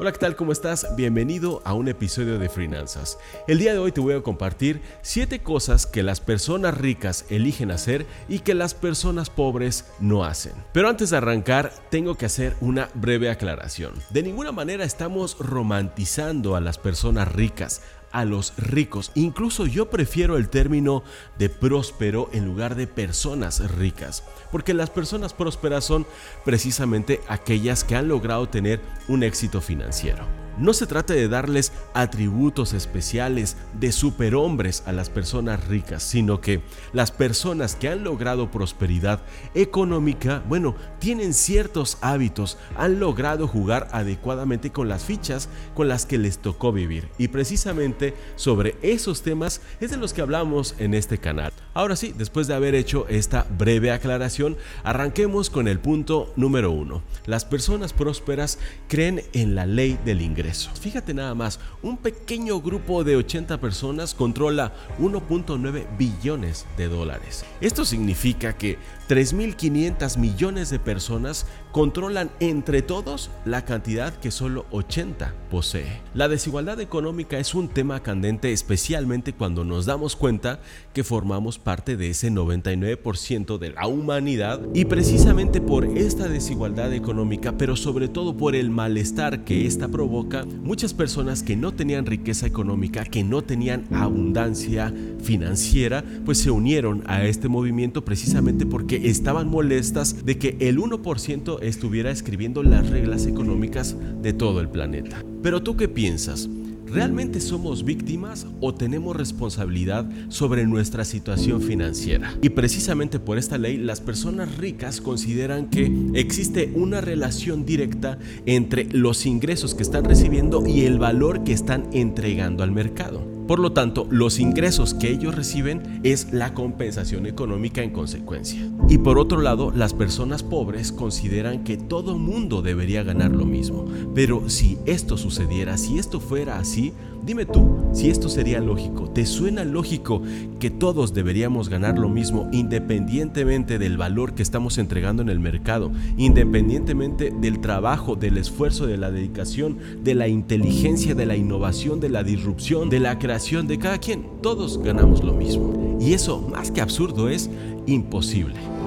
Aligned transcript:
Hola, 0.00 0.12
¿qué 0.12 0.18
tal? 0.18 0.34
¿Cómo 0.34 0.50
estás? 0.50 0.96
Bienvenido 0.96 1.60
a 1.62 1.74
un 1.74 1.86
episodio 1.86 2.38
de 2.38 2.48
Finanzas. 2.48 3.18
El 3.46 3.58
día 3.58 3.74
de 3.74 3.78
hoy 3.80 3.92
te 3.92 4.00
voy 4.00 4.14
a 4.14 4.22
compartir 4.22 4.80
7 5.02 5.42
cosas 5.42 5.84
que 5.84 6.02
las 6.02 6.22
personas 6.22 6.78
ricas 6.78 7.26
eligen 7.28 7.70
hacer 7.70 8.06
y 8.26 8.38
que 8.38 8.54
las 8.54 8.72
personas 8.72 9.28
pobres 9.28 9.84
no 10.00 10.24
hacen. 10.24 10.54
Pero 10.72 10.88
antes 10.88 11.10
de 11.10 11.18
arrancar, 11.18 11.70
tengo 11.90 12.14
que 12.14 12.24
hacer 12.24 12.56
una 12.62 12.88
breve 12.94 13.28
aclaración. 13.28 13.92
De 14.08 14.22
ninguna 14.22 14.52
manera 14.52 14.84
estamos 14.84 15.36
romantizando 15.38 16.56
a 16.56 16.62
las 16.62 16.78
personas 16.78 17.30
ricas 17.30 17.82
a 18.12 18.24
los 18.24 18.54
ricos. 18.56 19.12
Incluso 19.14 19.66
yo 19.66 19.90
prefiero 19.90 20.36
el 20.36 20.48
término 20.48 21.02
de 21.38 21.48
próspero 21.48 22.28
en 22.32 22.44
lugar 22.44 22.74
de 22.74 22.86
personas 22.86 23.60
ricas, 23.76 24.24
porque 24.50 24.74
las 24.74 24.90
personas 24.90 25.32
prósperas 25.32 25.84
son 25.84 26.06
precisamente 26.44 27.20
aquellas 27.28 27.84
que 27.84 27.96
han 27.96 28.08
logrado 28.08 28.48
tener 28.48 28.80
un 29.08 29.22
éxito 29.22 29.60
financiero. 29.60 30.49
No 30.60 30.74
se 30.74 30.86
trata 30.86 31.14
de 31.14 31.26
darles 31.26 31.72
atributos 31.94 32.74
especiales 32.74 33.56
de 33.80 33.92
superhombres 33.92 34.82
a 34.84 34.92
las 34.92 35.08
personas 35.08 35.66
ricas, 35.66 36.02
sino 36.02 36.42
que 36.42 36.60
las 36.92 37.10
personas 37.10 37.76
que 37.76 37.88
han 37.88 38.04
logrado 38.04 38.50
prosperidad 38.50 39.22
económica, 39.54 40.42
bueno, 40.50 40.76
tienen 40.98 41.32
ciertos 41.32 41.96
hábitos, 42.02 42.58
han 42.76 43.00
logrado 43.00 43.48
jugar 43.48 43.88
adecuadamente 43.92 44.70
con 44.70 44.86
las 44.86 45.02
fichas 45.02 45.48
con 45.74 45.88
las 45.88 46.04
que 46.04 46.18
les 46.18 46.36
tocó 46.36 46.72
vivir. 46.72 47.08
Y 47.16 47.28
precisamente 47.28 48.14
sobre 48.36 48.76
esos 48.82 49.22
temas 49.22 49.62
es 49.80 49.90
de 49.90 49.96
los 49.96 50.12
que 50.12 50.20
hablamos 50.20 50.74
en 50.78 50.92
este 50.92 51.16
canal. 51.16 51.54
Ahora 51.72 51.96
sí, 51.96 52.14
después 52.14 52.48
de 52.48 52.54
haber 52.54 52.74
hecho 52.74 53.06
esta 53.08 53.46
breve 53.56 53.92
aclaración, 53.92 54.58
arranquemos 54.84 55.48
con 55.48 55.68
el 55.68 55.78
punto 55.78 56.34
número 56.36 56.70
uno. 56.70 57.02
Las 57.24 57.46
personas 57.46 57.94
prósperas 57.94 58.58
creen 58.88 59.22
en 59.32 59.54
la 59.54 59.64
ley 59.64 59.98
del 60.04 60.20
ingreso. 60.20 60.49
Fíjate 60.58 61.14
nada 61.14 61.34
más, 61.34 61.60
un 61.82 61.96
pequeño 61.96 62.60
grupo 62.60 63.04
de 63.04 63.16
80 63.16 63.60
personas 63.60 64.14
controla 64.14 64.72
1.9 64.98 65.86
billones 65.96 66.66
de 66.76 66.88
dólares. 66.88 67.44
Esto 67.60 67.84
significa 67.84 68.56
que 68.56 68.78
3.500 69.08 70.18
millones 70.18 70.70
de 70.70 70.78
personas 70.78 71.46
controlan 71.72 72.30
entre 72.40 72.82
todos 72.82 73.30
la 73.44 73.64
cantidad 73.64 74.14
que 74.14 74.30
solo 74.30 74.66
80 74.70 75.34
posee. 75.50 76.00
La 76.14 76.28
desigualdad 76.28 76.80
económica 76.80 77.38
es 77.38 77.54
un 77.54 77.68
tema 77.68 78.00
candente 78.02 78.52
especialmente 78.52 79.32
cuando 79.32 79.64
nos 79.64 79.86
damos 79.86 80.16
cuenta 80.16 80.60
que 80.92 81.04
formamos 81.04 81.58
parte 81.58 81.96
de 81.96 82.10
ese 82.10 82.30
99% 82.30 83.58
de 83.58 83.70
la 83.70 83.86
humanidad 83.86 84.60
y 84.74 84.84
precisamente 84.84 85.60
por 85.60 85.84
esta 85.84 86.28
desigualdad 86.28 86.92
económica, 86.92 87.56
pero 87.56 87.76
sobre 87.76 88.08
todo 88.08 88.36
por 88.36 88.54
el 88.54 88.70
malestar 88.70 89.44
que 89.44 89.66
esta 89.66 89.88
provoca, 89.88 90.39
muchas 90.44 90.94
personas 90.94 91.42
que 91.42 91.56
no 91.56 91.72
tenían 91.72 92.06
riqueza 92.06 92.46
económica, 92.46 93.04
que 93.04 93.24
no 93.24 93.42
tenían 93.42 93.84
abundancia 93.92 94.92
financiera, 95.22 96.04
pues 96.24 96.38
se 96.38 96.50
unieron 96.50 97.02
a 97.06 97.24
este 97.24 97.48
movimiento 97.48 98.04
precisamente 98.04 98.66
porque 98.66 99.08
estaban 99.08 99.48
molestas 99.48 100.24
de 100.24 100.38
que 100.38 100.56
el 100.60 100.78
1% 100.78 101.58
estuviera 101.62 102.10
escribiendo 102.10 102.62
las 102.62 102.88
reglas 102.90 103.26
económicas 103.26 103.96
de 104.22 104.32
todo 104.32 104.60
el 104.60 104.68
planeta. 104.68 105.24
Pero 105.42 105.62
tú 105.62 105.76
qué 105.76 105.88
piensas? 105.88 106.48
¿Realmente 106.92 107.40
somos 107.40 107.84
víctimas 107.84 108.46
o 108.60 108.74
tenemos 108.74 109.14
responsabilidad 109.14 110.08
sobre 110.28 110.66
nuestra 110.66 111.04
situación 111.04 111.62
financiera? 111.62 112.34
Y 112.42 112.50
precisamente 112.50 113.20
por 113.20 113.38
esta 113.38 113.58
ley, 113.58 113.76
las 113.76 114.00
personas 114.00 114.56
ricas 114.58 115.00
consideran 115.00 115.70
que 115.70 115.92
existe 116.14 116.72
una 116.74 117.00
relación 117.00 117.64
directa 117.64 118.18
entre 118.44 118.84
los 118.92 119.24
ingresos 119.24 119.74
que 119.74 119.82
están 119.82 120.04
recibiendo 120.04 120.66
y 120.66 120.82
el 120.82 120.98
valor 120.98 121.44
que 121.44 121.52
están 121.52 121.88
entregando 121.92 122.64
al 122.64 122.72
mercado. 122.72 123.39
Por 123.50 123.58
lo 123.58 123.72
tanto, 123.72 124.06
los 124.12 124.38
ingresos 124.38 124.94
que 124.94 125.10
ellos 125.10 125.34
reciben 125.34 126.00
es 126.04 126.32
la 126.32 126.54
compensación 126.54 127.26
económica 127.26 127.82
en 127.82 127.90
consecuencia. 127.90 128.60
Y 128.88 128.98
por 128.98 129.18
otro 129.18 129.40
lado, 129.40 129.72
las 129.72 129.92
personas 129.92 130.44
pobres 130.44 130.92
consideran 130.92 131.64
que 131.64 131.76
todo 131.76 132.16
mundo 132.16 132.62
debería 132.62 133.02
ganar 133.02 133.32
lo 133.32 133.46
mismo. 133.46 133.86
Pero 134.14 134.48
si 134.48 134.78
esto 134.86 135.16
sucediera, 135.16 135.78
si 135.78 135.98
esto 135.98 136.20
fuera 136.20 136.60
así, 136.60 136.92
dime 137.24 137.46
tú, 137.46 137.78
si 137.92 138.10
esto 138.10 138.28
sería 138.28 138.60
lógico, 138.60 139.10
¿te 139.10 139.26
suena 139.26 139.64
lógico 139.64 140.22
que 140.58 140.70
todos 140.70 141.12
deberíamos 141.12 141.68
ganar 141.68 141.98
lo 141.98 142.08
mismo 142.08 142.48
independientemente 142.52 143.78
del 143.78 143.96
valor 143.96 144.34
que 144.34 144.42
estamos 144.42 144.78
entregando 144.78 145.22
en 145.22 145.28
el 145.28 145.40
mercado, 145.40 145.90
independientemente 146.16 147.30
del 147.30 147.60
trabajo, 147.60 148.16
del 148.16 148.38
esfuerzo, 148.38 148.86
de 148.86 148.96
la 148.96 149.10
dedicación, 149.10 149.78
de 150.02 150.14
la 150.14 150.28
inteligencia, 150.28 151.14
de 151.14 151.26
la 151.26 151.36
innovación, 151.36 152.00
de 152.00 152.08
la 152.08 152.22
disrupción, 152.22 152.90
de 152.90 153.00
la 153.00 153.18
creación? 153.18 153.40
de 153.66 153.78
cada 153.78 153.98
quien. 153.98 154.24
Todos 154.42 154.82
ganamos 154.82 155.24
lo 155.24 155.32
mismo. 155.32 155.98
Y 156.00 156.12
eso, 156.14 156.40
más 156.40 156.70
que 156.70 156.80
absurdo, 156.80 157.28
es 157.28 157.50
imposible. 157.86 158.79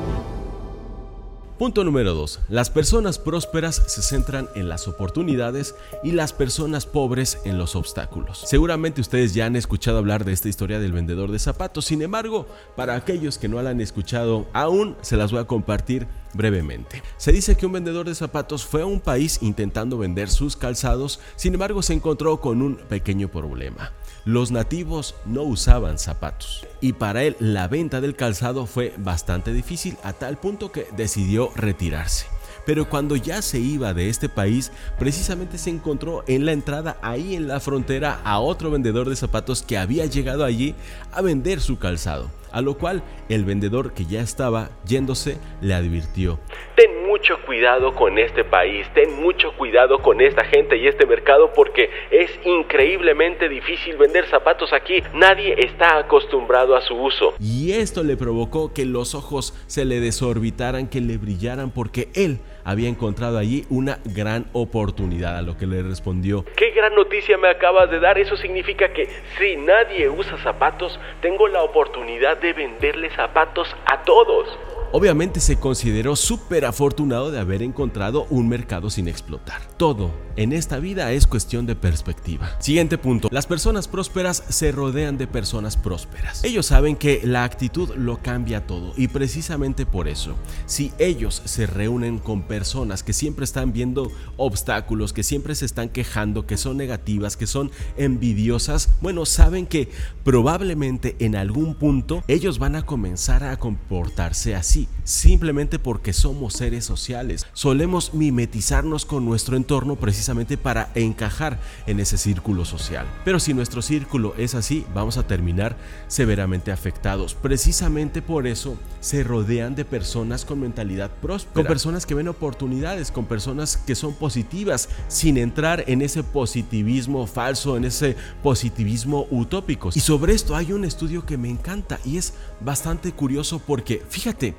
Punto 1.63 1.85
número 1.85 2.13
2. 2.13 2.41
Las 2.49 2.69
personas 2.69 3.19
prósperas 3.19 3.81
se 3.87 4.01
centran 4.01 4.49
en 4.53 4.67
las 4.67 4.89
oportunidades 4.89 5.75
y 6.03 6.11
las 6.11 6.33
personas 6.33 6.85
pobres 6.85 7.39
en 7.45 7.57
los 7.57 7.77
obstáculos. 7.77 8.43
Seguramente 8.45 8.99
ustedes 8.99 9.33
ya 9.33 9.45
han 9.45 9.55
escuchado 9.55 9.97
hablar 9.97 10.25
de 10.25 10.33
esta 10.33 10.49
historia 10.49 10.81
del 10.81 10.91
vendedor 10.91 11.31
de 11.31 11.39
zapatos, 11.39 11.85
sin 11.85 12.01
embargo, 12.01 12.47
para 12.75 12.95
aquellos 12.95 13.37
que 13.37 13.47
no 13.47 13.61
la 13.61 13.69
han 13.69 13.79
escuchado 13.79 14.45
aún, 14.51 14.97
se 14.99 15.15
las 15.15 15.31
voy 15.31 15.39
a 15.39 15.45
compartir 15.45 16.05
brevemente. 16.33 17.01
Se 17.17 17.31
dice 17.31 17.55
que 17.55 17.65
un 17.65 17.73
vendedor 17.73 18.07
de 18.07 18.15
zapatos 18.15 18.65
fue 18.65 18.81
a 18.81 18.85
un 18.85 18.99
país 18.99 19.39
intentando 19.41 19.97
vender 19.97 20.29
sus 20.29 20.55
calzados, 20.55 21.19
sin 21.35 21.53
embargo 21.53 21.81
se 21.81 21.93
encontró 21.93 22.39
con 22.39 22.61
un 22.61 22.75
pequeño 22.75 23.29
problema. 23.29 23.91
Los 24.25 24.51
nativos 24.51 25.15
no 25.25 25.43
usaban 25.43 25.99
zapatos 25.99 26.65
y 26.79 26.93
para 26.93 27.23
él 27.23 27.35
la 27.39 27.67
venta 27.67 28.01
del 28.01 28.15
calzado 28.15 28.65
fue 28.65 28.93
bastante 28.97 29.53
difícil 29.53 29.97
a 30.03 30.13
tal 30.13 30.37
punto 30.37 30.71
que 30.71 30.87
decidió 30.95 31.51
retirarse. 31.55 32.25
Pero 32.65 32.89
cuando 32.89 33.15
ya 33.15 33.41
se 33.41 33.59
iba 33.59 33.93
de 33.93 34.09
este 34.09 34.29
país, 34.29 34.71
precisamente 34.97 35.57
se 35.57 35.69
encontró 35.69 36.23
en 36.27 36.45
la 36.45 36.51
entrada 36.51 36.97
ahí 37.01 37.35
en 37.35 37.47
la 37.47 37.59
frontera 37.59 38.19
a 38.23 38.39
otro 38.39 38.71
vendedor 38.71 39.09
de 39.09 39.15
zapatos 39.15 39.63
que 39.63 39.77
había 39.77 40.05
llegado 40.05 40.45
allí 40.45 40.75
a 41.11 41.21
vender 41.21 41.59
su 41.59 41.77
calzado 41.77 42.29
a 42.53 42.61
lo 42.61 42.77
cual 42.77 43.03
el 43.29 43.43
vendedor 43.43 43.93
que 43.93 44.05
ya 44.05 44.21
estaba 44.21 44.69
yéndose 44.85 45.37
le 45.59 45.73
advirtió. 45.73 46.39
Ten 46.75 47.05
mucho 47.07 47.35
cuidado 47.45 47.93
con 47.93 48.17
este 48.19 48.43
país, 48.43 48.85
ten 48.93 49.21
mucho 49.21 49.53
cuidado 49.57 49.99
con 49.99 50.21
esta 50.21 50.45
gente 50.45 50.77
y 50.77 50.87
este 50.87 51.05
mercado 51.05 51.51
porque 51.53 51.89
es 52.11 52.29
increíblemente 52.45 53.49
difícil 53.49 53.97
vender 53.97 54.27
zapatos 54.29 54.71
aquí, 54.71 55.03
nadie 55.13 55.55
está 55.57 55.97
acostumbrado 55.97 56.75
a 56.75 56.81
su 56.81 56.95
uso. 56.95 57.33
Y 57.39 57.71
esto 57.71 58.03
le 58.03 58.17
provocó 58.17 58.71
que 58.71 58.85
los 58.85 59.15
ojos 59.15 59.53
se 59.65 59.83
le 59.83 59.99
desorbitaran, 59.99 60.87
que 60.87 61.01
le 61.01 61.17
brillaran 61.17 61.71
porque 61.71 62.09
él 62.13 62.39
había 62.63 62.89
encontrado 62.89 63.37
allí 63.37 63.65
una 63.69 63.99
gran 64.05 64.45
oportunidad, 64.53 65.37
a 65.37 65.41
lo 65.41 65.57
que 65.57 65.67
le 65.67 65.83
respondió, 65.83 66.45
¿qué 66.55 66.71
gran 66.71 66.95
noticia 66.95 67.37
me 67.37 67.49
acabas 67.49 67.89
de 67.89 67.99
dar? 67.99 68.17
Eso 68.17 68.37
significa 68.37 68.93
que 68.93 69.09
si 69.37 69.55
nadie 69.57 70.09
usa 70.09 70.37
zapatos, 70.37 70.99
tengo 71.21 71.47
la 71.47 71.63
oportunidad 71.63 72.37
de 72.37 72.53
venderle 72.53 73.09
zapatos 73.11 73.75
a 73.85 74.03
todos. 74.03 74.47
Obviamente 74.95 75.39
se 75.39 75.55
consideró 75.55 76.15
súper 76.15 76.65
afortunado 76.65 77.31
de 77.31 77.39
haber 77.39 77.63
encontrado 77.63 78.27
un 78.29 78.47
mercado 78.47 78.91
sin 78.91 79.07
explotar. 79.07 79.59
Todo 79.75 80.11
en 80.35 80.53
esta 80.53 80.77
vida 80.77 81.11
es 81.13 81.25
cuestión 81.25 81.65
de 81.65 81.75
perspectiva. 81.75 82.55
Siguiente 82.59 82.99
punto. 82.99 83.27
Las 83.31 83.47
personas 83.47 83.87
prósperas 83.87 84.43
se 84.49 84.71
rodean 84.71 85.17
de 85.17 85.25
personas 85.25 85.77
prósperas. 85.77 86.43
Ellos 86.43 86.67
saben 86.67 86.95
que 86.95 87.21
la 87.23 87.43
actitud 87.43 87.89
lo 87.95 88.21
cambia 88.21 88.67
todo 88.67 88.93
y 88.95 89.07
precisamente 89.07 89.87
por 89.87 90.07
eso, 90.07 90.35
si 90.67 90.91
ellos 90.99 91.41
se 91.43 91.65
reúnen 91.65 92.19
con 92.19 92.43
personas 92.43 93.01
que 93.01 93.13
siempre 93.13 93.45
están 93.45 93.73
viendo 93.73 94.11
obstáculos, 94.37 95.11
que 95.11 95.23
siempre 95.23 95.55
se 95.55 95.65
están 95.65 95.89
quejando, 95.89 96.45
que 96.45 96.57
son 96.57 96.77
negativas, 96.77 97.35
que 97.35 97.47
son 97.47 97.71
envidiosas, 97.97 98.89
bueno, 99.01 99.25
saben 99.25 99.65
que 99.65 99.89
probablemente 100.23 101.15
en 101.17 101.35
algún 101.35 101.73
punto 101.73 102.23
ellos 102.27 102.59
van 102.59 102.75
a 102.75 102.85
comenzar 102.85 103.43
a 103.43 103.57
comportarse 103.57 104.53
así 104.53 104.82
simplemente 105.03 105.79
porque 105.79 106.13
somos 106.13 106.53
seres 106.53 106.85
sociales. 106.85 107.45
Solemos 107.53 108.13
mimetizarnos 108.13 109.05
con 109.05 109.25
nuestro 109.25 109.57
entorno 109.57 109.95
precisamente 109.95 110.57
para 110.57 110.89
encajar 110.95 111.59
en 111.87 111.99
ese 111.99 112.17
círculo 112.17 112.65
social. 112.65 113.05
Pero 113.25 113.39
si 113.39 113.53
nuestro 113.53 113.81
círculo 113.81 114.33
es 114.37 114.55
así, 114.55 114.85
vamos 114.93 115.17
a 115.17 115.27
terminar 115.27 115.75
severamente 116.07 116.71
afectados. 116.71 117.33
Precisamente 117.33 118.21
por 118.21 118.47
eso 118.47 118.77
se 118.99 119.23
rodean 119.23 119.75
de 119.75 119.85
personas 119.85 120.45
con 120.45 120.59
mentalidad 120.59 121.11
próspera, 121.21 121.53
con 121.53 121.65
personas 121.65 122.05
que 122.05 122.15
ven 122.15 122.27
oportunidades, 122.27 123.11
con 123.11 123.25
personas 123.25 123.77
que 123.77 123.95
son 123.95 124.13
positivas, 124.13 124.89
sin 125.07 125.37
entrar 125.37 125.83
en 125.87 126.01
ese 126.01 126.23
positivismo 126.23 127.27
falso, 127.27 127.77
en 127.77 127.85
ese 127.85 128.15
positivismo 128.41 129.27
utópico. 129.31 129.89
Y 129.93 129.99
sobre 129.99 130.33
esto 130.33 130.55
hay 130.55 130.71
un 130.71 130.85
estudio 130.85 131.25
que 131.25 131.37
me 131.37 131.49
encanta 131.49 131.99
y 132.05 132.17
es 132.17 132.33
bastante 132.61 133.11
curioso 133.11 133.59
porque, 133.59 134.01
fíjate, 134.09 134.55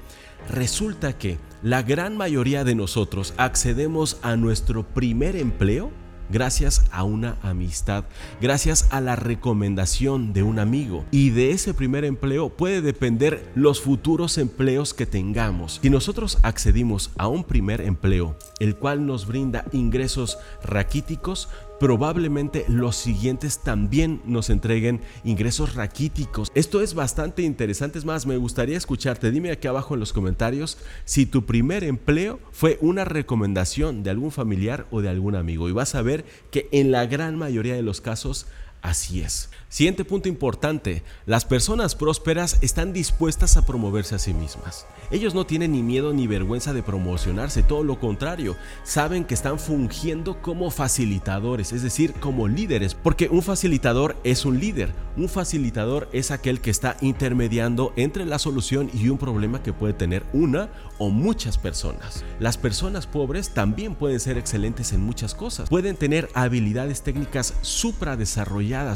Resulta 0.51 1.17
que 1.17 1.39
la 1.63 1.83
gran 1.83 2.17
mayoría 2.17 2.65
de 2.65 2.75
nosotros 2.75 3.33
accedemos 3.37 4.19
a 4.23 4.37
nuestro 4.37 4.87
primer 4.87 5.37
empleo 5.37 5.91
gracias 6.31 6.85
a 6.91 7.05
una 7.05 7.37
amistad, 7.43 8.05
gracias 8.41 8.89
a 8.91 9.01
la 9.01 9.17
recomendación 9.17 10.33
de 10.33 10.43
un 10.43 10.59
amigo. 10.59 11.05
Y 11.11 11.31
de 11.31 11.51
ese 11.51 11.75
primer 11.75 12.05
empleo 12.05 12.51
puede 12.51 12.81
depender 12.81 13.51
los 13.55 13.81
futuros 13.81 14.39
empleos 14.39 14.95
que 14.95 15.07
tengamos. 15.07 15.81
Si 15.83 15.91
nosotros 15.91 16.39
accedimos 16.43 17.11
a 17.17 17.29
un 17.29 17.45
primer 17.45 17.81
empleo, 17.81 18.37
el 18.61 18.77
cual 18.77 19.07
nos 19.07 19.27
brinda 19.27 19.65
ingresos 19.73 20.39
raquíticos, 20.63 21.49
probablemente 21.79 22.65
los 22.69 22.97
siguientes 22.97 23.59
también 23.59 24.23
nos 24.25 24.51
entreguen 24.51 25.01
ingresos 25.25 25.75
raquíticos. 25.75 26.51
Esto 26.55 26.81
es 26.81 26.95
bastante 26.95 27.43
interesante, 27.43 27.99
es 27.99 28.05
más, 28.05 28.27
me 28.27 28.37
gustaría 28.37 28.77
escucharte. 28.77 29.31
Dime 29.31 29.51
aquí 29.51 29.69
abajo 29.69 29.95
en 29.95 30.01
los 30.01 30.13
comentarios 30.13 30.79
si 31.05 31.27
tu 31.27 31.45
primer 31.45 31.85
empleo 31.85 32.41
fue 32.53 32.79
una 32.81 33.05
recomendación 33.05 34.03
de 34.03 34.11
algún 34.11 34.31
familiar 34.31 34.87
o 34.91 35.01
de 35.01 35.09
algún 35.09 35.35
amigo. 35.35 35.69
Y 35.69 35.73
vas 35.73 35.95
a 35.95 36.03
ver 36.03 36.25
que 36.51 36.69
en 36.73 36.91
la 36.91 37.07
gran 37.07 37.37
mayoría 37.37 37.75
de 37.75 37.83
los 37.83 38.01
casos 38.01 38.47
Así 38.85 39.23
es. 39.23 39.49
Siguiente 39.71 40.05
punto 40.05 40.29
importante, 40.29 41.03
las 41.27 41.47
personas 41.47 41.97
prósperas 41.97 42.59
están 42.61 42.93
dispuestas 42.93 43.57
a 43.57 43.65
promoverse 43.65 44.15
a 44.15 44.19
sí 44.21 44.35
mismas. 44.35 44.87
Ellos 45.11 45.35
no 45.35 45.47
tienen 45.47 45.73
ni 45.73 45.83
miedo 45.83 46.13
ni 46.13 46.27
vergüenza 46.27 46.73
de 46.73 46.83
promocionarse, 46.83 47.63
todo 47.63 47.83
lo 47.83 47.99
contrario, 47.99 48.57
saben 48.85 49.25
que 49.25 49.35
están 49.35 49.59
fungiendo 49.59 50.41
como 50.43 50.71
facilitadores, 50.71 51.73
es 51.73 51.83
decir, 51.83 52.13
como 52.13 52.47
líderes, 52.47 52.95
porque 52.95 53.29
un 53.29 53.43
facilitador 53.43 54.17
es 54.23 54.45
un 54.45 54.61
líder, 54.61 54.93
un 55.17 55.29
facilitador 55.29 56.09
es 56.13 56.31
aquel 56.31 56.61
que 56.61 56.71
está 56.71 56.97
intermediando 57.01 57.93
entre 57.97 58.27
la 58.27 58.39
solución 58.39 58.91
y 58.95 59.09
un 59.09 59.19
problema 59.19 59.63
que 59.63 59.73
puede 59.73 59.95
tener 59.95 60.25
una 60.33 60.69
o 60.99 61.11
muchas 61.11 61.59
personas. 61.59 62.23
Las 62.39 62.59
personas 62.59 63.09
pobres 63.09 63.51
también 63.51 63.97
pueden 63.97 64.21
ser 64.21 64.39
excelentes 64.39 64.93
en 64.93 65.01
muchas 65.01 65.35
cosas, 65.35 65.69
pueden 65.69 65.97
tener 65.97 66.29
habilidades 66.35 67.03
técnicas 67.03 67.55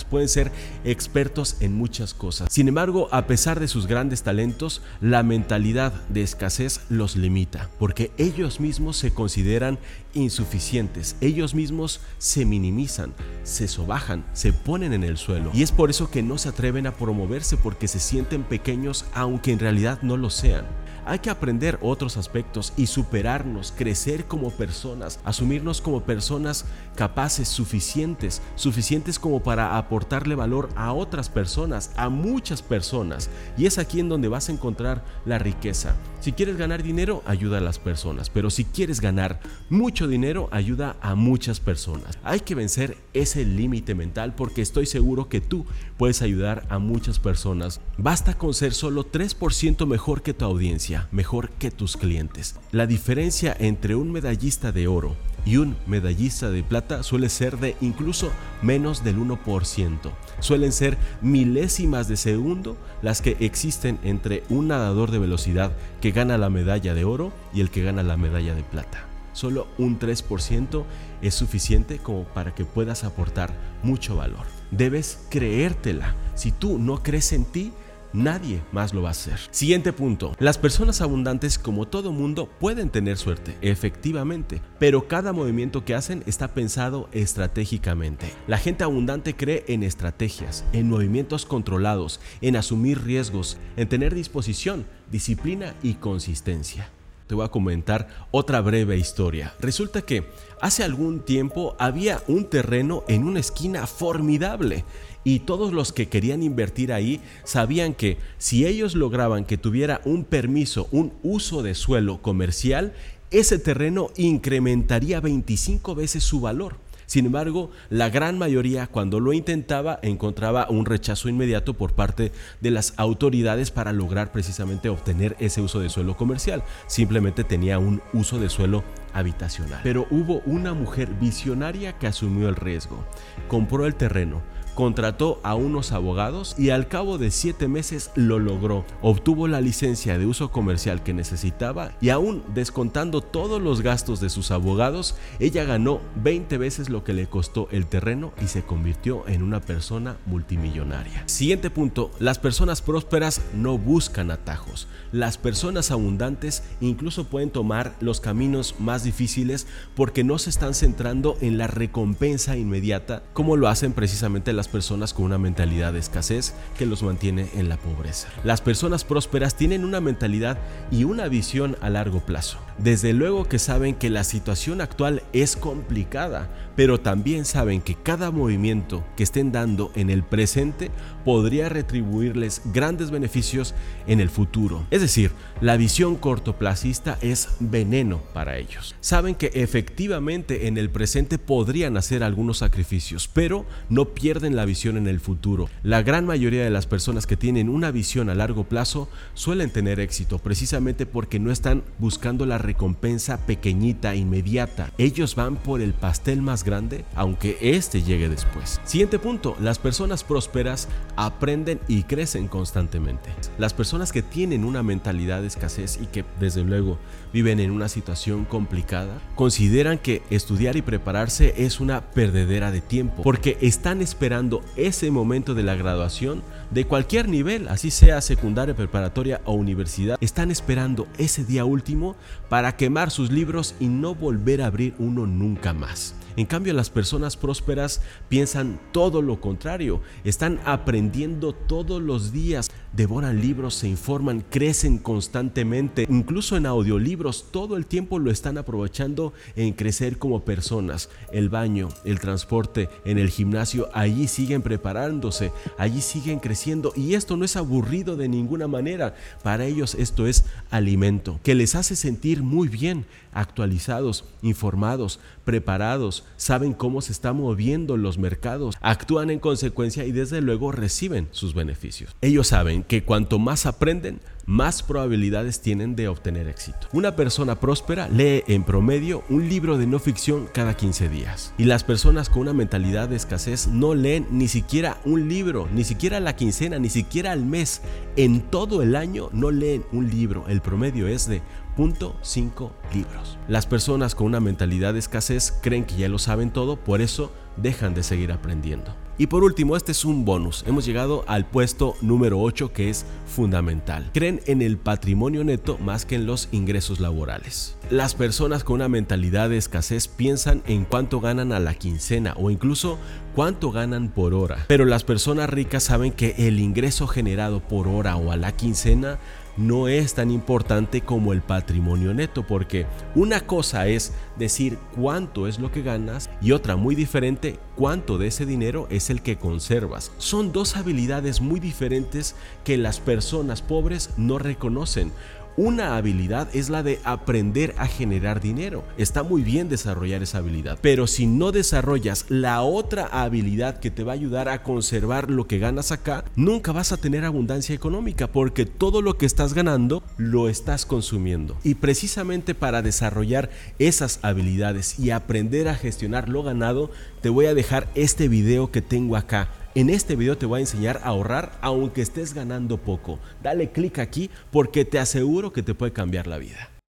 pueden 0.08 0.28
ser 0.28 0.50
expertos 0.84 1.56
en 1.60 1.75
muchas 1.75 2.14
cosas. 2.14 2.52
Sin 2.52 2.69
embargo, 2.69 3.08
a 3.12 3.26
pesar 3.26 3.60
de 3.60 3.69
sus 3.69 3.86
grandes 3.86 4.22
talentos, 4.22 4.82
la 5.00 5.22
mentalidad 5.22 5.92
de 6.08 6.22
escasez 6.22 6.80
los 6.88 7.16
limita, 7.16 7.69
porque 7.78 8.10
ellos 8.19 8.60
mismos 8.60 8.96
se 8.96 9.12
consideran 9.12 9.78
insuficientes, 10.14 11.16
ellos 11.20 11.54
mismos 11.54 12.00
se 12.19 12.44
minimizan, 12.44 13.14
se 13.44 13.69
sobajan, 13.69 14.25
se 14.32 14.52
ponen 14.52 14.92
en 14.92 15.04
el 15.04 15.16
suelo. 15.16 15.50
Y 15.54 15.62
es 15.62 15.72
por 15.72 15.90
eso 15.90 16.10
que 16.10 16.22
no 16.22 16.38
se 16.38 16.48
atreven 16.48 16.86
a 16.86 16.92
promoverse 16.92 17.56
porque 17.56 17.88
se 17.88 18.00
sienten 18.00 18.42
pequeños 18.42 19.04
aunque 19.14 19.52
en 19.52 19.58
realidad 19.58 20.00
no 20.02 20.16
lo 20.16 20.30
sean. 20.30 20.66
Hay 21.08 21.20
que 21.20 21.31
aprender 21.31 21.78
otros 21.81 22.19
aspectos 22.19 22.75
y 22.76 22.87
superarnos, 22.87 23.72
crecer 23.75 24.26
como 24.26 24.50
personas, 24.50 25.20
asumirnos 25.25 25.81
como 25.81 26.02
personas 26.02 26.66
capaces, 26.96 27.49
suficientes, 27.49 28.43
suficientes 28.56 29.19
como 29.19 29.43
para 29.43 29.78
aportarle 29.78 30.34
valor 30.34 30.69
a 30.76 30.93
otras 30.93 31.31
personas, 31.31 31.93
a 31.96 32.10
muchas 32.10 32.60
personas. 32.60 33.31
Y 33.56 33.64
es 33.64 33.78
aquí 33.78 34.00
en 34.00 34.10
donde 34.10 34.28
vas 34.28 34.50
a 34.50 34.52
encontrar 34.52 35.02
la 35.25 35.38
riqueza. 35.38 35.96
Si 36.20 36.32
quieres 36.32 36.58
ganar 36.58 36.82
dinero, 36.82 37.22
ayuda 37.25 37.56
a 37.56 37.62
las 37.62 37.78
personas, 37.78 38.28
pero 38.28 38.50
si 38.50 38.66
quieres 38.66 39.00
ganar 39.00 39.40
mucho 39.70 40.08
dinero, 40.08 40.49
ayuda 40.50 40.96
a 41.00 41.14
muchas 41.14 41.58
personas. 41.58 42.19
Hay 42.22 42.40
que 42.40 42.54
vencer 42.54 42.99
ese 43.14 43.46
límite 43.46 43.94
mental 43.94 44.34
porque 44.34 44.61
estoy 44.61 44.84
seguro 44.84 45.31
que 45.31 45.40
tú 45.40 45.64
puedes 45.96 46.20
ayudar 46.20 46.66
a 46.69 46.78
muchas 46.78 47.19
personas. 47.19 47.81
Basta 47.96 48.37
con 48.37 48.52
ser 48.52 48.75
solo 48.75 49.11
3% 49.11 49.87
mejor 49.87 50.20
que 50.20 50.34
tu 50.34 50.44
audiencia 50.44 50.97
mejor 51.12 51.50
que 51.50 51.70
tus 51.70 51.96
clientes. 51.96 52.56
La 52.72 52.86
diferencia 52.86 53.56
entre 53.58 53.94
un 53.94 54.12
medallista 54.12 54.72
de 54.72 54.88
oro 54.88 55.16
y 55.44 55.56
un 55.56 55.76
medallista 55.86 56.50
de 56.50 56.62
plata 56.62 57.02
suele 57.02 57.28
ser 57.28 57.58
de 57.58 57.76
incluso 57.80 58.30
menos 58.62 59.04
del 59.04 59.18
1%. 59.18 59.98
Suelen 60.40 60.72
ser 60.72 60.98
milésimas 61.22 62.08
de 62.08 62.16
segundo 62.16 62.76
las 63.02 63.22
que 63.22 63.36
existen 63.40 63.98
entre 64.02 64.42
un 64.48 64.68
nadador 64.68 65.10
de 65.10 65.18
velocidad 65.18 65.72
que 66.00 66.10
gana 66.10 66.38
la 66.38 66.50
medalla 66.50 66.94
de 66.94 67.04
oro 67.04 67.32
y 67.54 67.60
el 67.60 67.70
que 67.70 67.82
gana 67.82 68.02
la 68.02 68.16
medalla 68.16 68.54
de 68.54 68.62
plata. 68.62 69.04
Solo 69.32 69.68
un 69.78 69.98
3% 69.98 70.84
es 71.22 71.34
suficiente 71.34 71.98
como 71.98 72.24
para 72.24 72.54
que 72.54 72.64
puedas 72.64 73.04
aportar 73.04 73.52
mucho 73.82 74.16
valor. 74.16 74.46
Debes 74.70 75.20
creértela. 75.30 76.14
Si 76.34 76.50
tú 76.50 76.78
no 76.78 77.02
crees 77.02 77.32
en 77.32 77.44
ti, 77.44 77.72
Nadie 78.18 78.62
más 78.72 78.92
lo 78.94 79.02
va 79.02 79.10
a 79.10 79.12
hacer. 79.12 79.38
Siguiente 79.52 79.92
punto. 79.92 80.34
Las 80.40 80.58
personas 80.58 81.00
abundantes, 81.00 81.56
como 81.56 81.86
todo 81.86 82.10
mundo, 82.10 82.48
pueden 82.58 82.90
tener 82.90 83.16
suerte, 83.16 83.56
efectivamente, 83.60 84.60
pero 84.80 85.06
cada 85.06 85.32
movimiento 85.32 85.84
que 85.84 85.94
hacen 85.94 86.24
está 86.26 86.48
pensado 86.48 87.08
estratégicamente. 87.12 88.32
La 88.48 88.58
gente 88.58 88.82
abundante 88.82 89.36
cree 89.36 89.64
en 89.68 89.84
estrategias, 89.84 90.64
en 90.72 90.88
movimientos 90.88 91.46
controlados, 91.46 92.20
en 92.40 92.56
asumir 92.56 93.04
riesgos, 93.04 93.56
en 93.76 93.88
tener 93.88 94.16
disposición, 94.16 94.84
disciplina 95.12 95.76
y 95.84 95.94
consistencia 95.94 96.90
te 97.28 97.34
voy 97.34 97.44
a 97.44 97.50
comentar 97.50 98.08
otra 98.30 98.60
breve 98.62 98.96
historia. 98.96 99.54
Resulta 99.60 100.02
que 100.02 100.24
hace 100.60 100.82
algún 100.82 101.20
tiempo 101.20 101.76
había 101.78 102.22
un 102.26 102.46
terreno 102.46 103.04
en 103.06 103.24
una 103.24 103.38
esquina 103.38 103.86
formidable 103.86 104.84
y 105.28 105.40
todos 105.40 105.75
los 105.75 105.92
que 105.92 106.08
querían 106.08 106.42
invertir 106.42 106.90
ahí 106.90 107.20
sabían 107.44 107.92
que 107.92 108.16
si 108.38 108.64
ellos 108.64 108.94
lograban 108.94 109.44
que 109.44 109.58
tuviera 109.58 110.00
un 110.06 110.25
permiso, 110.25 110.88
un 110.90 111.12
uso 111.22 111.62
de 111.62 111.75
suelo 111.75 112.22
comercial, 112.22 112.94
ese 113.30 113.58
terreno 113.58 114.08
incrementaría 114.16 115.20
25 115.20 115.94
veces 115.94 116.25
su 116.25 116.40
valor. 116.40 116.76
Sin 117.04 117.26
embargo, 117.26 117.70
la 117.90 118.08
gran 118.08 118.38
mayoría 118.38 118.86
cuando 118.86 119.20
lo 119.20 119.34
intentaba 119.34 119.98
encontraba 120.02 120.66
un 120.70 120.86
rechazo 120.86 121.28
inmediato 121.28 121.75
por 121.75 121.92
parte 121.92 122.32
de 122.62 122.70
las 122.70 122.94
autoridades 122.96 123.70
para 123.70 123.92
lograr 123.92 124.32
precisamente 124.32 124.88
obtener 124.88 125.36
ese 125.40 125.60
uso 125.60 125.80
de 125.80 125.90
suelo 125.90 126.16
comercial. 126.16 126.64
Simplemente 126.86 127.44
tenía 127.44 127.78
un 127.78 128.00
uso 128.14 128.38
de 128.38 128.48
suelo 128.48 128.82
habitacional. 129.12 129.80
Pero 129.82 130.06
hubo 130.10 130.40
una 130.46 130.72
mujer 130.72 131.10
visionaria 131.20 131.98
que 131.98 132.06
asumió 132.06 132.48
el 132.48 132.56
riesgo. 132.56 133.04
Compró 133.46 133.84
el 133.84 133.94
terreno 133.94 134.40
contrató 134.78 135.40
a 135.42 135.56
unos 135.56 135.90
abogados 135.90 136.54
y 136.56 136.70
al 136.70 136.86
cabo 136.86 137.19
de 137.19 137.32
siete 137.32 137.66
meses 137.66 138.12
lo 138.14 138.38
logró. 138.38 138.84
Obtuvo 139.02 139.48
la 139.48 139.60
licencia 139.60 140.19
de 140.19 140.25
uso 140.25 140.52
comercial 140.52 141.02
que 141.02 141.12
necesitaba 141.12 141.90
y 142.00 142.10
aún 142.10 142.44
descontando 142.54 143.20
todos 143.20 143.60
los 143.60 143.80
gastos 143.80 144.20
de 144.20 144.30
sus 144.30 144.52
abogados, 144.52 145.16
ella 145.40 145.64
ganó 145.64 146.00
20 146.22 146.58
veces 146.58 146.90
lo 146.90 147.02
que 147.02 147.12
le 147.12 147.26
costó 147.26 147.66
el 147.73 147.87
terreno 147.87 148.32
y 148.40 148.47
se 148.47 148.62
convirtió 148.62 149.26
en 149.26 149.42
una 149.42 149.58
persona 149.58 150.16
multimillonaria. 150.26 151.25
Siguiente 151.26 151.70
punto, 151.70 152.12
las 152.20 152.38
personas 152.38 152.80
prósperas 152.80 153.40
no 153.54 153.78
buscan 153.78 154.30
atajos. 154.30 154.87
Las 155.11 155.38
personas 155.38 155.90
abundantes 155.90 156.62
incluso 156.80 157.25
pueden 157.25 157.50
tomar 157.50 157.97
los 157.99 158.20
caminos 158.20 158.76
más 158.78 159.02
difíciles 159.02 159.66
porque 159.97 160.23
no 160.23 160.38
se 160.38 160.50
están 160.50 160.73
centrando 160.75 161.37
en 161.40 161.58
la 161.58 161.66
recompensa 161.66 162.56
inmediata 162.56 163.25
como 163.32 163.56
lo 163.56 163.66
hacen 163.66 163.92
precisamente 163.92 164.52
las 164.52 164.67
personas 164.68 165.12
con 165.12 165.25
una 165.25 165.38
mentalidad 165.38 165.92
de 165.92 165.98
escasez 165.98 166.54
que 166.76 166.87
los 166.87 167.02
mantiene 167.02 167.48
en 167.54 167.68
la 167.68 167.76
pobreza. 167.76 168.28
Las 168.44 168.60
personas 168.60 169.04
prósperas 169.04 169.56
tienen 169.56 169.84
una 169.84 170.00
mentalidad 170.00 170.58
y 170.90 171.04
una 171.04 171.28
visión 171.28 171.76
a 171.80 171.90
largo 171.90 172.20
plazo. 172.20 172.58
Desde 172.78 173.12
luego 173.12 173.44
que 173.44 173.58
saben 173.58 173.97
que 173.97 174.08
la 174.08 174.23
situación 174.23 174.80
actual 174.80 175.25
es 175.32 175.56
complicada, 175.56 176.49
pero 176.76 177.00
también 177.00 177.44
saben 177.44 177.80
que 177.80 177.97
cada 177.97 178.30
movimiento 178.30 179.04
que 179.16 179.25
estén 179.25 179.50
dando 179.50 179.90
en 179.97 180.11
el 180.11 180.23
presente 180.23 180.92
podría 181.25 181.68
retribuirles 181.68 182.62
grandes 182.73 183.11
beneficios 183.11 183.75
en 184.06 184.20
el 184.20 184.30
futuro. 184.30 184.87
Es 184.92 185.00
decir, 185.00 185.32
la 185.61 185.76
visión 185.76 186.14
cortoplacista 186.14 187.18
es 187.20 187.49
veneno 187.58 188.20
para 188.32 188.58
ellos. 188.58 188.94
Saben 189.00 189.35
que 189.35 189.50
efectivamente 189.54 190.68
en 190.68 190.78
el 190.78 190.88
presente 190.88 191.37
podrían 191.38 191.97
hacer 191.97 192.23
algunos 192.23 192.58
sacrificios, 192.58 193.26
pero 193.26 193.66
no 193.88 194.11
pierden 194.11 194.54
la 194.54 194.64
visión 194.64 194.97
en 194.97 195.08
el 195.08 195.18
futuro. 195.18 195.68
La 195.82 196.02
gran 196.02 196.26
mayoría 196.26 196.62
de 196.62 196.70
las 196.70 196.87
personas 196.87 197.26
que 197.26 197.37
tienen 197.37 197.68
una 197.68 197.90
visión 197.90 198.30
a 198.30 198.37
largo 198.37 198.64
plazo 198.64 199.08
suelen 199.35 199.70
tener 199.70 199.99
éxito 199.99 200.38
precisamente 200.38 201.06
porque 201.06 201.40
no 201.40 201.50
están 201.50 201.82
buscando 201.99 202.47
la 202.47 202.58
recompensa 202.68 203.38
pequeñita, 203.46 204.14
inmediata. 204.14 204.92
Ellos 204.98 205.34
van 205.34 205.56
por 205.56 205.80
el 205.80 205.94
pastel 205.94 206.42
más 206.42 206.64
grande, 206.64 207.06
aunque 207.14 207.56
este 207.62 208.02
llegue 208.02 208.28
después. 208.28 208.78
Siguiente 208.84 209.18
punto, 209.18 209.56
las 209.58 209.78
personas 209.78 210.22
prósperas 210.22 210.87
aprenden 211.16 211.80
y 211.88 212.02
crecen 212.02 212.46
constantemente. 212.46 213.30
Las 213.56 213.72
personas 213.72 214.12
que 214.12 214.22
tienen 214.22 214.64
una 214.64 214.82
mentalidad 214.82 215.40
de 215.40 215.46
escasez 215.46 215.98
y 216.02 216.06
que 216.08 216.26
desde 216.38 216.62
luego 216.62 216.98
viven 217.32 217.58
en 217.58 217.70
una 217.70 217.88
situación 217.88 218.44
complicada, 218.44 219.18
consideran 219.34 219.98
que 219.98 220.22
estudiar 220.28 220.76
y 220.76 220.82
prepararse 220.82 221.54
es 221.56 221.80
una 221.80 222.02
perdedera 222.10 222.70
de 222.70 222.82
tiempo, 222.82 223.22
porque 223.22 223.56
están 223.62 224.02
esperando 224.02 224.62
ese 224.76 225.10
momento 225.10 225.54
de 225.54 225.62
la 225.62 225.75
graduación 225.75 226.42
de 226.70 226.84
cualquier 226.84 227.28
nivel, 227.28 227.68
así 227.68 227.90
sea 227.90 228.20
secundaria, 228.20 228.75
preparatoria 228.75 229.40
o 229.44 229.52
universidad, 229.54 230.18
están 230.20 230.50
esperando 230.50 231.06
ese 231.16 231.44
día 231.44 231.64
último 231.64 232.16
para 232.48 232.57
para 232.58 232.74
quemar 232.74 233.12
sus 233.12 233.30
libros 233.30 233.76
y 233.78 233.86
no 233.86 234.16
volver 234.16 234.62
a 234.62 234.66
abrir 234.66 234.92
uno 234.98 235.28
nunca 235.28 235.72
más. 235.72 236.16
En 236.34 236.44
cambio, 236.44 236.72
las 236.72 236.90
personas 236.90 237.36
prósperas 237.36 238.02
piensan 238.28 238.80
todo 238.90 239.22
lo 239.22 239.40
contrario, 239.40 240.00
están 240.24 240.58
aprendiendo 240.64 241.52
todos 241.52 242.02
los 242.02 242.32
días, 242.32 242.68
devoran 242.92 243.40
libros, 243.40 243.75
se 243.75 243.88
informan, 243.88 244.45
crecen 244.49 244.99
constantemente, 244.99 246.07
incluso 246.09 246.57
en 246.57 246.66
audiolibros, 246.66 247.47
todo 247.50 247.76
el 247.76 247.87
tiempo 247.87 248.18
lo 248.18 248.30
están 248.30 248.59
aprovechando 248.59 249.33
en 249.57 249.73
crecer 249.73 250.18
como 250.18 250.45
personas. 250.45 251.09
El 251.33 251.49
baño, 251.49 251.88
el 252.04 252.21
transporte, 252.21 252.88
en 253.04 253.18
el 253.18 253.30
gimnasio, 253.30 253.88
allí 253.92 254.28
siguen 254.28 254.62
preparándose, 254.62 255.52
allí 255.78 256.00
siguen 256.00 256.38
creciendo 256.38 256.92
y 256.97 257.14
esto 257.14 257.37
no 257.37 257.45
es 257.45 257.57
aburrido 257.57 258.16
de 258.16 258.28
ninguna 258.28 258.68
manera. 258.68 259.14
Para 259.42 259.64
ellos 259.64 259.95
esto 259.95 260.26
es 260.26 260.45
alimento, 260.71 261.40
que 261.42 261.54
les 261.54 261.75
hace 261.75 261.97
sentir 261.97 262.42
muy 262.42 262.68
bien, 262.68 263.07
actualizados, 263.33 264.25
informados, 264.42 265.21
preparados, 265.45 266.25
saben 266.37 266.73
cómo 266.73 267.00
se 267.00 267.12
están 267.12 267.37
moviendo 267.37 267.97
los 267.97 268.18
mercados, 268.18 268.75
actúan 268.80 269.30
en 269.30 269.38
consecuencia 269.38 270.04
y 270.04 270.12
desde 270.12 270.40
luego 270.40 270.73
reciben 270.73 271.28
sus 271.30 271.54
beneficios. 271.54 272.14
Ellos 272.21 272.49
saben 272.49 272.83
que 272.88 273.04
cuanto 273.04 273.38
más 273.38 273.66
aprenden, 273.66 274.21
más 274.49 274.83
probabilidades 274.83 275.61
tienen 275.61 275.95
de 275.95 276.09
obtener 276.09 276.49
éxito. 276.49 276.88
Una 276.92 277.14
persona 277.14 277.61
próspera 277.61 278.09
lee 278.09 278.45
en 278.49 278.64
promedio 278.64 279.23
un 279.28 279.47
libro 279.47 279.76
de 279.76 279.87
no 279.87 279.99
ficción 279.99 280.49
cada 280.52 280.75
15 280.75 281.11
días. 281.11 281.52
Y 281.59 281.64
las 281.64 281.85
personas 281.85 282.30
con 282.30 282.42
una 282.42 282.54
mentalidad 282.54 283.11
de 283.11 283.16
escasez 283.16 283.68
no 283.68 283.95
leen 283.95 284.26
ni 284.30 284.49
siquiera 284.49 284.97
un 285.04 285.28
libro, 285.28 285.68
ni 285.75 285.85
siquiera 285.85 286.18
la 286.18 286.35
quincena, 286.35 286.78
ni 286.78 286.88
siquiera 286.88 287.33
al 287.33 287.45
mes. 287.45 287.83
En 288.16 288.40
todo 288.40 288.83
el 288.83 288.97
año 288.97 289.28
no 289.35 289.50
leen 289.50 289.85
un 289.92 290.09
libro. 290.09 290.47
El 290.49 290.62
promedio 290.62 291.09
es 291.09 291.28
de 291.28 291.42
.5 291.76 292.71
libros. 292.95 293.38
Las 293.49 293.66
personas 293.66 294.14
con 294.14 294.28
una 294.28 294.40
mentalidad 294.40 294.95
de 294.95 294.99
escasez 294.99 295.52
creen 295.61 295.85
que 295.85 295.97
ya 295.97 296.09
lo 296.09 296.18
saben 296.18 296.50
todo, 296.50 296.76
por 296.76 297.02
eso 297.02 297.33
dejan 297.62 297.94
de 297.94 298.02
seguir 298.02 298.32
aprendiendo. 298.32 298.94
Y 299.20 299.26
por 299.26 299.42
último, 299.42 299.76
este 299.76 299.90
es 299.90 300.04
un 300.04 300.24
bonus. 300.24 300.62
Hemos 300.64 300.86
llegado 300.86 301.24
al 301.26 301.44
puesto 301.44 301.96
número 302.00 302.40
8 302.40 302.72
que 302.72 302.88
es 302.88 303.04
fundamental. 303.26 304.10
Creen 304.14 304.40
en 304.46 304.62
el 304.62 304.78
patrimonio 304.78 305.42
neto 305.42 305.76
más 305.78 306.06
que 306.06 306.14
en 306.14 306.24
los 306.24 306.48
ingresos 306.52 307.00
laborales. 307.00 307.76
Las 307.90 308.14
personas 308.14 308.62
con 308.62 308.76
una 308.76 308.88
mentalidad 308.88 309.50
de 309.50 309.56
escasez 309.56 310.06
piensan 310.06 310.62
en 310.66 310.84
cuánto 310.84 311.20
ganan 311.20 311.50
a 311.50 311.58
la 311.58 311.74
quincena 311.74 312.34
o 312.36 312.50
incluso 312.50 312.96
cuánto 313.34 313.72
ganan 313.72 314.08
por 314.08 314.34
hora. 314.34 314.64
Pero 314.68 314.84
las 314.84 315.02
personas 315.02 315.50
ricas 315.50 315.82
saben 315.82 316.12
que 316.12 316.36
el 316.38 316.60
ingreso 316.60 317.08
generado 317.08 317.58
por 317.58 317.88
hora 317.88 318.16
o 318.16 318.30
a 318.30 318.36
la 318.36 318.52
quincena 318.52 319.18
no 319.58 319.88
es 319.88 320.14
tan 320.14 320.30
importante 320.30 321.00
como 321.00 321.32
el 321.32 321.42
patrimonio 321.42 322.14
neto, 322.14 322.46
porque 322.46 322.86
una 323.14 323.40
cosa 323.40 323.88
es 323.88 324.12
decir 324.36 324.78
cuánto 324.94 325.46
es 325.46 325.58
lo 325.58 325.72
que 325.72 325.82
ganas 325.82 326.30
y 326.40 326.52
otra 326.52 326.76
muy 326.76 326.94
diferente, 326.94 327.58
cuánto 327.76 328.18
de 328.18 328.28
ese 328.28 328.46
dinero 328.46 328.86
es 328.90 329.10
el 329.10 329.20
que 329.20 329.36
conservas. 329.36 330.12
Son 330.18 330.52
dos 330.52 330.76
habilidades 330.76 331.40
muy 331.40 331.60
diferentes 331.60 332.36
que 332.64 332.76
las 332.76 333.00
personas 333.00 333.60
pobres 333.60 334.10
no 334.16 334.38
reconocen. 334.38 335.12
Una 335.60 335.96
habilidad 335.96 336.46
es 336.54 336.70
la 336.70 336.84
de 336.84 337.00
aprender 337.02 337.74
a 337.78 337.88
generar 337.88 338.40
dinero. 338.40 338.84
Está 338.96 339.24
muy 339.24 339.42
bien 339.42 339.68
desarrollar 339.68 340.22
esa 340.22 340.38
habilidad, 340.38 340.78
pero 340.80 341.08
si 341.08 341.26
no 341.26 341.50
desarrollas 341.50 342.26
la 342.28 342.62
otra 342.62 343.06
habilidad 343.06 343.80
que 343.80 343.90
te 343.90 344.04
va 344.04 344.12
a 344.12 344.14
ayudar 344.14 344.48
a 344.48 344.62
conservar 344.62 345.32
lo 345.32 345.48
que 345.48 345.58
ganas 345.58 345.90
acá, 345.90 346.24
nunca 346.36 346.70
vas 346.70 346.92
a 346.92 346.96
tener 346.96 347.24
abundancia 347.24 347.74
económica 347.74 348.28
porque 348.28 348.66
todo 348.66 349.02
lo 349.02 349.18
que 349.18 349.26
estás 349.26 349.52
ganando 349.52 350.04
lo 350.16 350.48
estás 350.48 350.86
consumiendo. 350.86 351.56
Y 351.64 351.74
precisamente 351.74 352.54
para 352.54 352.80
desarrollar 352.80 353.50
esas 353.80 354.20
habilidades 354.22 354.96
y 355.00 355.10
aprender 355.10 355.66
a 355.66 355.74
gestionar 355.74 356.28
lo 356.28 356.44
ganado, 356.44 356.92
te 357.20 357.30
voy 357.30 357.46
a 357.46 357.54
dejar 357.54 357.88
este 357.96 358.28
video 358.28 358.70
que 358.70 358.80
tengo 358.80 359.16
acá 359.16 359.48
en 359.80 359.90
este 359.90 360.16
video 360.16 360.37
te 360.37 360.44
voy 360.44 360.58
a 360.58 360.61
enseñar 360.62 360.97
a 361.04 361.11
ahorrar 361.11 361.56
aunque 361.61 362.02
estés 362.02 362.35
ganando 362.35 362.78
poco. 362.78 363.20
Dale 363.44 363.70
clic 363.70 364.00
aquí 364.00 364.28
porque 364.50 364.85
te 364.85 364.99
aseguro 364.99 365.52
que 365.52 365.62
te 365.62 365.73
puede 365.73 365.92
cambiar 365.92 366.26
la 366.26 366.38
vida. 366.38 366.68